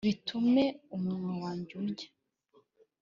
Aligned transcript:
'bitume 0.05 0.65
umunwa 0.95 1.33
wanjye 1.43 1.71
undya 1.81 2.07